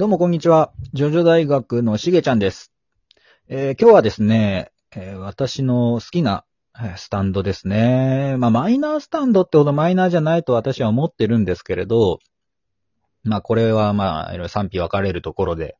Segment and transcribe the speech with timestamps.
[0.00, 0.72] どうもこんにちは。
[0.94, 2.72] ジョジョ大学のしげちゃんです。
[3.48, 6.46] えー今日はですね、えー私の好きな
[6.96, 8.36] スタンドですね。
[8.38, 12.18] まあマイナースタンドってほどマイナーじゃないと私は思ってるんですけれど、
[13.24, 15.76] まあこれはまあいろいろ賛否分かれるところで、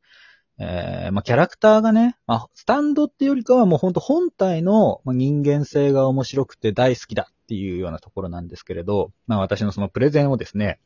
[0.59, 10.79] えーまあキャラクターがね、まあスタンドっていうよりかはもう本当本体の人間性が面白くて大好きだっていうようなところなんですけれど、まあ私のそのプレゼンをですね、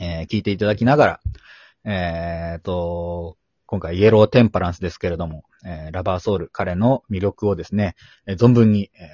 [0.00, 1.20] えー聞いていただきながら、
[1.84, 3.36] えーと、
[3.66, 7.94] 今回イエローテンパランスですけれども、えーラバーソウル、彼の魅力をですね、
[8.26, 9.08] えー存分に、え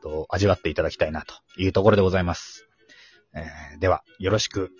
[0.00, 2.68] ーと、味わっていただきたいなというところでございます。
[3.34, 4.70] えーでは、よろしく。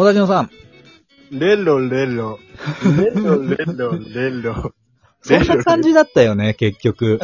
[0.00, 0.50] もだちのさん、
[1.30, 2.38] レロレロ。
[2.96, 4.72] レロレロレロ。
[5.20, 7.20] そんな感じだったよね、結局。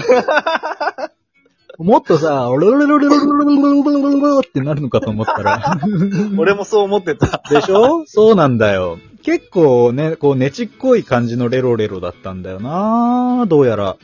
[1.79, 5.79] もっとさ、ロロロロロロロロロロロってなるのかと思ったら。
[6.37, 7.41] 俺もそう思ってた。
[7.49, 8.99] でしょそうなんだよ。
[9.23, 13.97] 結構ね、こう、ねちっこい感じのレロレロだったんだよなどうやら。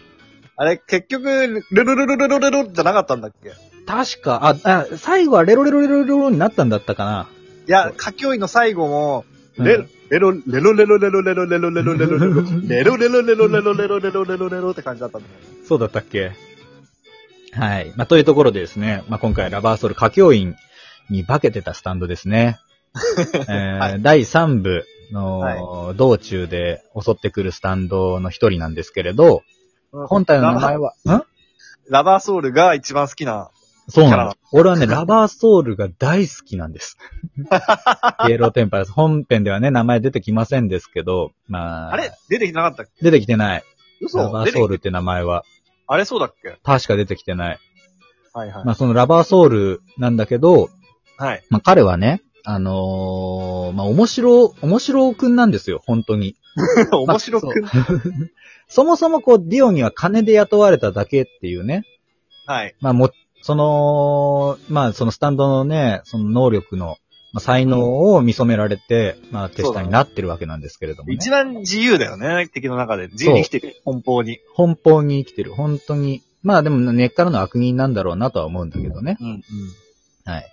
[0.57, 1.29] あれ、結局、
[1.71, 3.53] レロレロレロレロじゃなかったんだっけい
[3.87, 7.27] 確か、あ、あ、最後はレロレロレロレロになったんだったかな。
[7.67, 9.25] や、歌教員の最後も、
[9.59, 15.35] うんレロ、レロ、レロレロレロレロレロレロレロレロレロレロレロレロレロレロレロレロって感じだったんだよ。
[15.67, 16.33] そうだったっけ？
[17.53, 17.93] はい。
[17.97, 20.55] まあ、というところでですね、まあ、今回ラバーソウル歌教員
[21.09, 22.59] に化けてたスタンドですね。
[24.01, 29.43] 第3部の道中で襲ってくるスタンドの一人なんですけれど、
[29.93, 31.23] 本体の名前は、ん？
[31.89, 33.51] ラバーソウルが一番好きな。
[33.89, 34.35] そうなの。
[34.53, 36.97] 俺はね、ラバーソウルが大好きなんです。
[38.29, 38.93] イエローテンパラス。
[38.93, 42.13] 本編ではね、名前出てきませんですけど、まあ、あれ？
[42.29, 42.93] 出てきてなかったっけ？
[43.05, 43.61] 出てきてない。
[43.61, 43.65] ラ
[44.07, 45.45] 嘘バーソウルって名前は、
[45.87, 46.57] あれそうだっけ？
[46.63, 47.59] 確か出てきてない。
[48.33, 48.65] はいはい。
[48.65, 50.71] まあ、そのラバーソウルなんだけど、
[51.19, 51.45] はい。
[51.51, 56.35] まあ、彼はね、あのーまあ、面白、面白くんなんですよ、本当に。
[56.93, 57.63] 面白く。
[58.69, 61.85] そもそもこう、ディオには金で雇われただけっていうね。
[62.47, 62.75] はい。
[62.81, 63.11] まあ、も、
[63.43, 66.97] その、まあ、そのスタンドのね、その能力の、
[67.33, 71.15] まあ、才能を見初められて、まあ、手下になってるわけなんですけれどもね。
[71.15, 73.09] 一番自由だよね、敵の中で。
[73.09, 73.77] 自由に生きてる。
[73.85, 74.39] 奔放に。
[74.57, 75.53] 奔放に生きてる。
[75.55, 76.23] 本当に。
[76.43, 79.17] まあでも根っからの悪人なんだろうなとは思うんだけどね。
[79.21, 79.43] うんうん。
[80.25, 80.47] はい。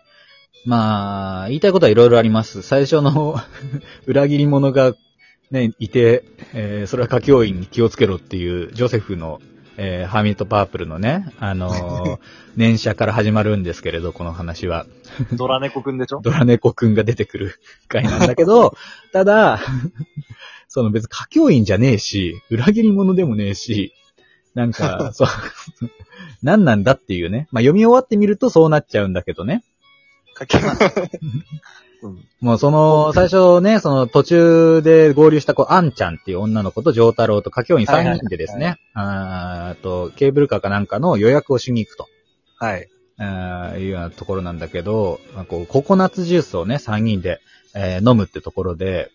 [0.66, 2.62] まあ、言いたいことはいろいろあります。
[2.62, 3.36] 最初の
[4.06, 4.94] 裏切り者が
[5.52, 6.24] ね、いて、
[6.54, 9.42] えーそれは歌教員に気をつけろっていうジョセフの、
[9.82, 12.20] えーハーミットパープルのね、あのー
[12.58, 14.86] 念写から始まるんですけれど、この話は。
[15.34, 16.20] ドラ猫くんでしょ？
[16.24, 17.56] ドラ猫くんが出てくる
[17.88, 18.76] 回なんだけど、
[19.14, 19.60] ただ、
[20.68, 23.94] その別に歌教員じゃねえし、裏切り者でもねえし、
[24.54, 25.28] なんか、そう、
[26.44, 27.48] 何なんだっていうね。
[27.52, 29.64] まあ読み終わってみるとそうなっちゃうんだけどね。
[30.34, 30.66] かけうん。
[32.40, 42.08] もうその、最初ね、その途中で合流した子、アンちゃんっていう女の子とジョータロウと歌教員3人でですね、あーあと、ケーブルカーかなんかの予約をしに行くと。
[42.58, 42.88] はい。
[43.18, 47.42] あーいうようなところなんだけど、まあこうココナッツジュースをね、3人で、
[47.76, 49.12] えー飲むってところで、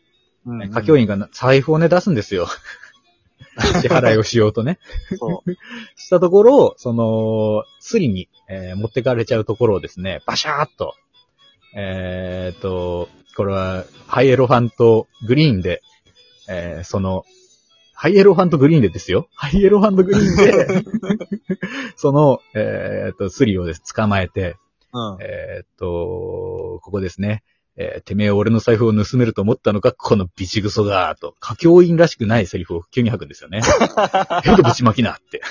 [0.47, 2.47] うん歌教員がな財布をね、出すんですよ。
[3.81, 4.79] 支払いをしようとね。
[5.19, 5.53] そう。
[5.97, 10.95] したところ、その、スリに、えー持ってかれちゃうところをですね、バシャーっと、
[11.75, 15.83] えーっと、これは、ハイエロファントグリーンで、
[16.49, 17.25] えーその、
[17.95, 19.29] ハイエロファントグリーンでですよ。
[19.35, 20.85] ハイエロファントグリーンで、
[21.97, 24.57] その、えーっと、スリをです、捕まえて、
[24.93, 25.19] うん。
[25.21, 27.43] えーっと、ここですね。
[27.77, 33.63] えーてめえ俺の財布を盗めると思ったのか、このビチグソが、と、歌教員らしくないセリフを急に吐くんですよね。
[34.45, 35.43] ヘドぶちまきなって。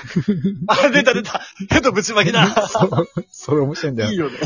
[0.67, 4.11] あ、出た出たヘドぶちまきだそう、それ面白いんだよ。
[4.11, 4.39] いいよね。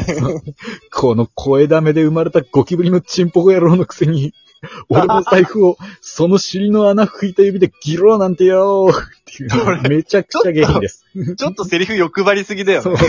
[0.91, 4.33] この声ダメで生まれたゴキブリのチンポコ野郎のくせに、
[4.89, 11.05] 俺の財布をその尻の穴拭いた指でギローなんてよーっていうめちゃくちゃ下品です。
[11.37, 12.99] ちょっとセリフ欲張りすぎだよそうね。。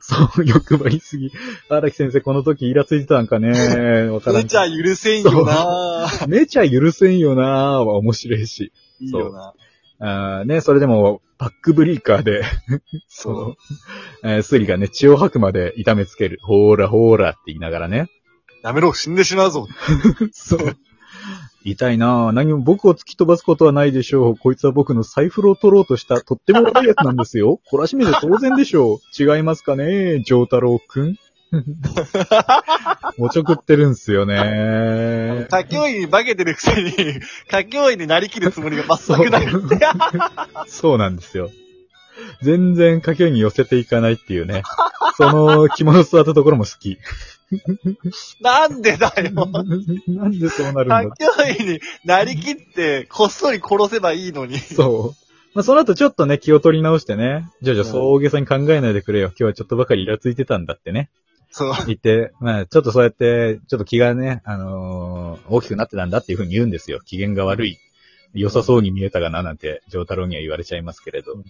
[0.00, 1.32] そう、欲張りすぎ。
[1.68, 3.50] 荒木先生この時イラついてたんかね
[4.08, 8.72] わからん出ちゃ許せんよなめちゃ許せんよなーは面白いし。
[9.00, 9.52] いいよな
[9.98, 12.42] あーね、それでも、バックブリーカーで、
[13.08, 13.56] そ
[14.22, 16.38] う、えースリがね、血を吐くまで痛めつける。
[16.42, 18.08] ほーらほーらって言いながらね。
[18.66, 19.68] やめろ、死んでしまうぞ。
[20.32, 20.76] そう。
[21.62, 22.32] 痛いなぁ。
[22.32, 24.36] 何も僕を突き飛ばすことはないでしょう。
[24.36, 27.60] こいつは僕の財布を取ろうとしたとっても悪いやつなんですよ。
[27.70, 28.98] 懲らしめて当然でしょう。
[29.22, 31.16] 違いますかね、ジョータロウくん。
[33.18, 35.44] おちょくってるんすよね。
[35.46, 36.90] 歌教員に化けてるくせに、
[37.46, 39.46] 歌教員になりきるつもりが全くない。
[40.66, 41.50] そうなんですよ。
[42.42, 44.64] 全然家境に寄せていかないっていうね。
[45.16, 46.98] その着物座ったところも好き。
[48.40, 49.30] なんでだよ。
[50.08, 54.58] なんでそうなるんだ歌教員になりきって、こっそり殺せばいいのに。
[54.58, 55.26] そう。
[55.54, 59.28] まあ、その後ちょっとね、気を取り直してね、ジョジョそう大げさに考えないでくれよ。
[59.28, 61.08] 今日はちょっとばかりイラついてたんだってね。
[61.50, 61.74] そう。
[61.86, 67.00] 言って、まあ、ちょっとそうやって、ちょっと気がね、あのー大きくなってたんだっていうふうに言うんですよ。
[67.00, 67.78] 機嫌が悪い。
[68.34, 71.36] 良さそうに見えたがな、なんて、ジョータロウには言われちゃいますけれど。
[71.36, 71.42] ま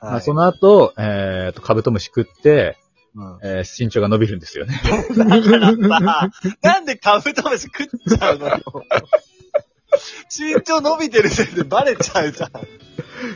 [0.00, 2.76] あ、はいその後、えーと、カブトムシ食って、
[3.16, 4.80] うんえー身長が伸びるんですよね。
[5.16, 6.30] だからさ、
[6.62, 8.60] なんでカブトムシ食っちゃうのよ。
[10.36, 12.50] 身長伸びてるせいでバレちゃうじゃん。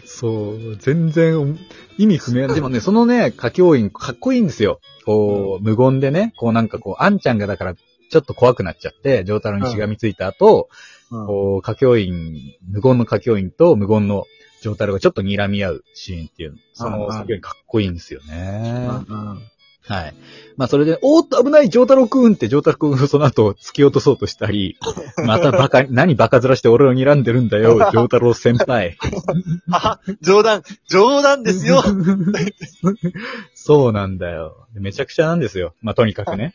[0.04, 1.58] そう、全然
[1.96, 2.48] 意味不明。
[2.48, 4.80] でもね、そのね、歌教員かっこいいんですよ。
[5.06, 10.68] こう、無言でね、こうなんかこう、あんちゃんがだから、ちょっと怖くなっちゃって、ジョータロウにしがみついた後、
[11.10, 12.34] こう、歌教員、
[12.68, 14.24] 無言の歌教員と無言の
[14.62, 18.88] ジョータロウがちょっと睨み合うシーンっていう、そのうんうん歌教員かっこいいんですよね。
[19.08, 19.42] うん
[19.88, 20.14] はい。
[20.56, 24.76] まあそれで、おーっと危ないジョータロウくんってジョータロウくんがその後突き落とそうとしたり、
[25.24, 28.98] またバカ、何バカずらして俺を睨んでるんだよ、ジョータロウ先輩。
[29.72, 31.82] あ、冗談、冗談ですよ。
[33.54, 34.66] そうなんだよ。
[34.74, 35.74] でめちゃくちゃなんですよ。
[35.80, 36.54] まあとにかくね。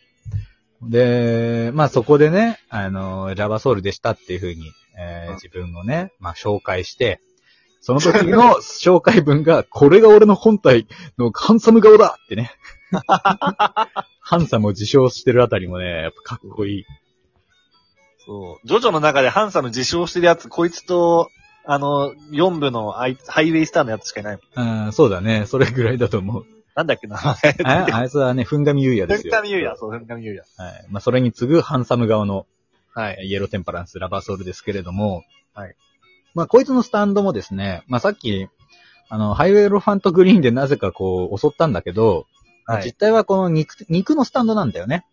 [0.81, 7.19] で、まあそこでね、あの、ラバソウルでしたっていうふうに、えーうん自分をね、まあ紹介して、
[7.83, 10.87] その時の紹介文が、これが俺の本体
[11.17, 12.53] のハンサム顔だってね。
[14.21, 16.85] ハンサムを自称してるあたりもね、やっぱかっこいい。
[18.25, 18.67] そう。
[18.67, 21.29] ジョジョの中でハンサム自称してるやつ、こいつと、
[21.65, 24.39] あの、4部のハイウェイスターのやつしかいない。
[24.55, 25.45] うん、そうだね。
[25.45, 26.45] それぐらいだと思う。
[26.75, 27.17] なんだっけな。
[27.19, 29.33] ああいつはね、ふんがみゆうやですよ。
[29.33, 30.43] ふんかみゆうや、そう、ふんかみゆうや。
[30.55, 30.85] はい。
[30.89, 32.45] まあそれに次ぐハンサム顔の
[32.93, 33.25] はい。
[33.25, 35.75] イエローテンパランス、ラバーソウルですけれども、はい。
[36.33, 38.47] まあ、こいつのスタンドもですね、まあ、さっき、
[39.09, 42.25] あの、ハイウェイロファントグリーンでなぜかこう、襲ったんだけど、
[42.65, 42.85] はい。
[42.85, 45.05] 実態はこの肉、肉のスタンドなんだよね。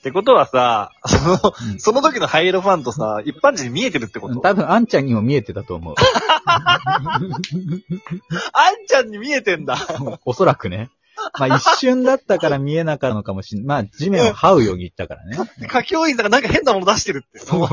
[0.02, 1.34] てことはさ、その、
[1.72, 4.40] うんその時のハイエロファンとさ、一般人に見えてるってこと？
[4.40, 5.94] 多分、あんちゃんにも見えてたと思う。
[6.46, 9.76] あんちゃんに見えてんだ。
[10.24, 10.90] おそらくね。
[11.38, 15.38] まあ、一瞬だったから見えなかったのかもしん まあ、地面を這うように言ったからね。
[15.62, 17.38] 歌教員さんがなんか変なもの出してるって。
[17.38, 17.68] そう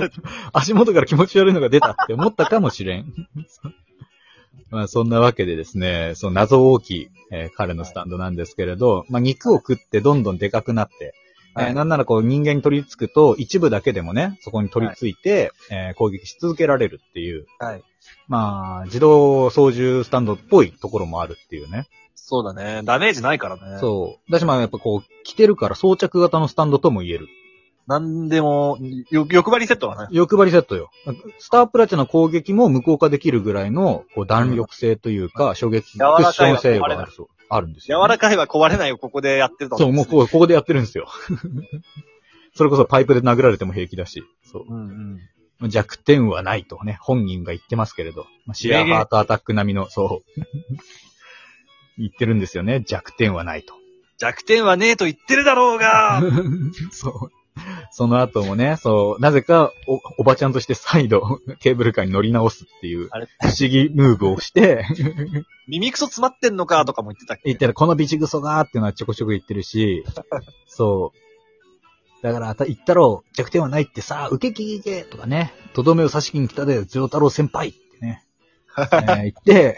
[0.53, 3.05] 足元から気持ち悪いのが出たって思ったかもしれん。
[4.71, 11.13] まあそんなわけでですね、その謎大きい、えー彼のスタンドなんですけれど、まあ肉を食ってどんどんでかくなって、
[11.55, 17.83] はいえーなんならこう人間に取り付くと一部だけでもね、そこに取り付いて、えー攻撃し続けられるっていう、はい。
[18.27, 21.87] まあ自動操縦スタンドっぽいところもあるっていうね。
[22.13, 22.81] そうだね。
[22.83, 23.77] ダメージないからね。
[23.77, 23.79] う。
[23.79, 24.31] そう。
[24.31, 27.27] だしまあやっぱこう着てるから装着型のスタンドとも言える。
[27.87, 28.79] なんでも、
[29.11, 30.07] よ、欲張りセットだね。
[30.11, 30.89] 欲張りセットよ。
[31.37, 41.07] スタープラチャの攻撃も無効化できるぐらいのこう弾力性というか、衝撃クッション性があるそうあるんです柔よ、らかいは壊れないをここでやってるとそう、もうこうここでやってるんですよ。
[42.55, 44.23] それこそパイプで殴られても平気だし。
[44.43, 45.19] そううん
[45.59, 45.69] うん。
[45.69, 48.25] 弱点はないとね、本人が言ってますけれど。
[48.45, 50.41] まあシアーハートアタック並みの、そう。
[51.97, 52.83] 言ってるんですよね。
[52.85, 53.73] 弱点はないと。
[54.17, 56.21] 弱点はねえと言ってるだろうが
[56.91, 57.44] そう。
[57.91, 63.27] その後もね、そう、なぜかお、おばちゃんとして再度、 ケーブルカーに乗り直すっていう、あれ？
[63.41, 64.85] 不思議ムーブをして、
[65.67, 67.43] 耳クソ詰まってんのかとかも言ってたっけ？
[67.45, 67.67] 言った。
[67.67, 70.03] ら、このビチグソがーっていうのはちょこちょこ言ってるし、
[70.67, 72.23] そう。
[72.23, 78.23] だから、た言ったろう、弱点はないってさ、受けきけとかね、とどめを刺しにに来たで、ジョータロウ先輩ってね、
[78.77, 79.77] えー言って、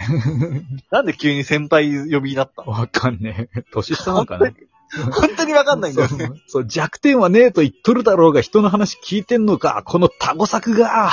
[0.90, 2.72] なんで急に先輩呼びになったの？
[2.72, 3.64] わかんねえ。
[3.72, 4.46] 年下なのかな？
[4.48, 4.56] 本
[5.38, 6.32] 当にわかんないんだよね。
[6.48, 11.12] そう弱点はねえと言っとるだろうが、人の話聞いてんのか、このタゴ作が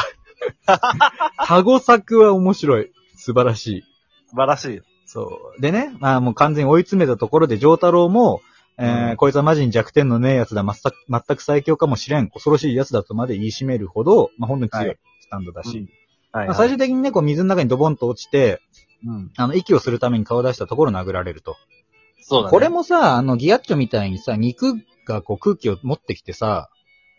[1.46, 2.92] タゴ作は面白い。
[3.16, 3.84] 素晴らしい。
[4.28, 4.80] 素晴らしい。
[5.06, 5.60] そう。
[5.60, 8.42] でね、まあもう完全に追い詰めたところで、ジョータロウも、
[8.76, 15.88] えーうんこいつはマジに弱点のねえやつだ、全く全く最強かもしれん、恐ろしいやつだとまで言い締めるほど、まあ本当に強はいスタンドだし、
[16.32, 18.60] はい、まあ最終的にね、こう水の中にドボンと落ちて、
[19.06, 19.30] うん。
[19.36, 21.56] あの、息をするために顔を出したところ殴られると。
[22.26, 22.50] そうだね。
[22.50, 24.74] これもさ、あの、ギアッチョみたいにさ、肉
[25.06, 26.70] がこう空気を持ってきてさ、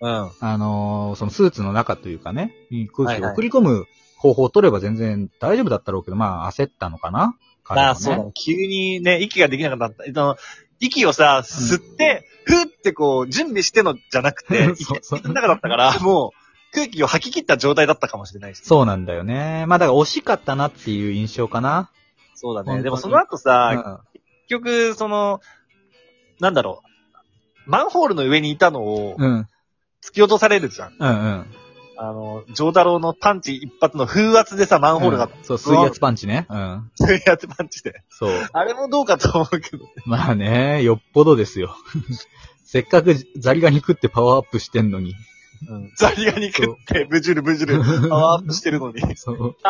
[0.02, 0.32] うん。
[0.40, 3.86] あのーそのスーツの中というかね、に空気を送り込む
[4.18, 7.36] 方法を取れば全然大丈夫だったろうけど、まあ焦ったのかな？
[7.64, 8.32] 彼もねああ、そうだね。
[8.34, 10.06] 急にね、息ができなくなった。
[10.06, 10.38] えっと、
[10.80, 18.60] 息をさ、吸って、ふってこう、準備してのじゃなくて、息 そうそうの中だったから、 もう、空気を吐き切った状態だったかもしれないし。
[18.64, 19.66] そうなんだよね。
[19.68, 21.90] まあだから惜しかったなっていう印象かな。
[22.36, 22.84] そうだね。
[22.84, 24.15] でもその後うさ、ん結
[24.48, 25.42] 局、その、
[26.40, 26.84] なんだろ
[27.68, 27.70] う。
[27.70, 29.48] マンホールの上にいたのをうん。
[30.04, 30.96] 突き落とされるじゃん。
[31.00, 31.46] うんうん。
[31.98, 36.46] あの、ジョーダローのパンチ一発の風圧でさ、マンホールがうんそう、水圧パンチね。
[36.50, 36.92] うん。
[36.96, 38.04] そういうやつパンチで。
[38.10, 38.50] そう。
[38.54, 39.86] あれもどうかと思うけど。
[40.06, 41.76] まあね、よっぽどですよ。
[42.66, 45.16] せっかくザリガニ食ってパワーアップしてんのに。
[45.70, 45.92] うん。
[45.96, 49.16] ザリガニ食って、ブジュルブジュル、パワーアップしてるのに。
[49.16, 49.56] そう。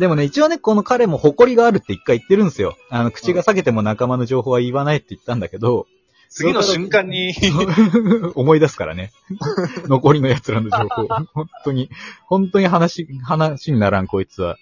[0.00, 2.74] でもね、一応ね、この彼も誇りがあるって一回言ってるんですよ。
[2.88, 5.86] あの、口が裂けても仲間の情報は言わないって言ったんだけど、
[6.30, 7.34] 次の瞬間に、
[8.34, 9.12] 思い出すからね。
[9.88, 11.06] 残りの奴らの情報。
[11.34, 11.90] 本当に、
[12.24, 14.56] 本当に話、話にならん、こいつは。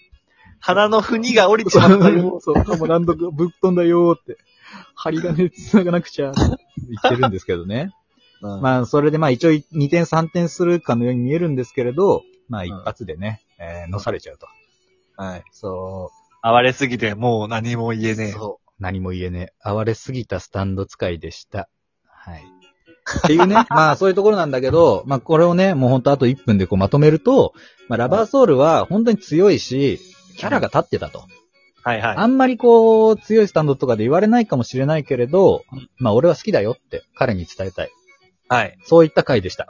[0.58, 2.40] 鼻のふにが降りちまったよ。
[2.42, 4.38] そう、もう何度かぶっ飛んだよーって。
[4.96, 6.46] 針金繋がなくちゃ、言
[6.98, 7.92] ってるんですけどね。
[8.40, 14.48] ままあ、それでまあ一応2点3点するかのように見えるんですけれど、まあん一発でね、えー、乗されちゃうと。
[15.18, 15.44] あ、はい。
[15.52, 16.10] そ
[16.42, 18.16] 暴れすぎて、もう何も言えう。
[18.16, 18.32] ねえ。
[18.32, 18.70] そう。
[18.78, 19.68] 何も言えねえ。
[19.68, 21.68] 哀れすぎたスタンド使いでした。
[22.06, 22.42] はい。
[23.18, 27.52] っていうね、 まあそういうところなんだけど、まあこれをね、もうほんとあと1分でこうまとめると、
[27.88, 29.98] まあラバーソウルは本当に強いし、
[30.36, 31.24] キャラが立ってたと。
[31.82, 32.16] はいはい。
[32.16, 35.64] あんまりこう、強いスタンドとかで言われないかもしれないけれど、
[35.96, 37.90] まあ俺は好きだよって彼に伝えたい。
[38.48, 38.78] はい。
[38.84, 39.68] そういった回でした。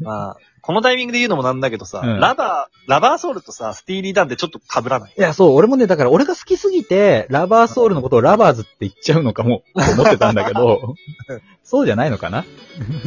[0.00, 10.94] まあ、このタイミングで言うのもなんだけどさ、うんラバー、ラバーソウルとさ、スティーリーダンってちょっと被らないいや、そう、俺もね、だから俺が好きすぎて、ラバーソウルのことをラバーズって言っちゃうのかも、と 思ってたんだけど、
[11.64, 12.44] そうじゃないのかな？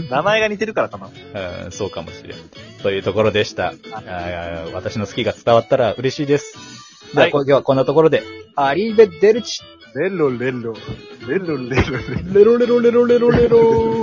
[0.09, 1.09] 名前が似てるからかな。
[1.65, 2.37] うん、そうかもしれん。
[2.81, 3.69] というところでした。
[3.69, 7.13] あー私の好きが伝わったら嬉しいです。
[7.13, 8.23] では、はいこ今日はこんなところで、
[8.55, 9.61] アリーベデルチ
[9.95, 10.73] レロレロ。
[11.27, 12.33] レロレロレロ。
[12.33, 14.02] レロレロレロレロレロ